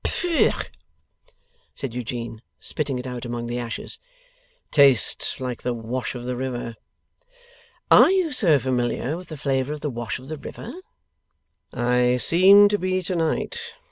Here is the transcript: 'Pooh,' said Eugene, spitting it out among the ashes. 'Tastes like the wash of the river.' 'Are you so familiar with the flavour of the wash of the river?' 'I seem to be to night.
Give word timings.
'Pooh,' 0.03 0.49
said 1.75 1.93
Eugene, 1.93 2.41
spitting 2.59 2.97
it 2.97 3.05
out 3.05 3.23
among 3.23 3.45
the 3.45 3.59
ashes. 3.59 3.99
'Tastes 4.71 5.39
like 5.39 5.61
the 5.61 5.75
wash 5.75 6.15
of 6.15 6.23
the 6.25 6.35
river.' 6.35 6.75
'Are 7.91 8.09
you 8.09 8.31
so 8.33 8.57
familiar 8.57 9.15
with 9.15 9.27
the 9.27 9.37
flavour 9.37 9.73
of 9.73 9.81
the 9.81 9.91
wash 9.91 10.17
of 10.17 10.27
the 10.27 10.39
river?' 10.39 10.73
'I 11.71 12.17
seem 12.17 12.67
to 12.69 12.79
be 12.79 13.03
to 13.03 13.15
night. 13.15 13.75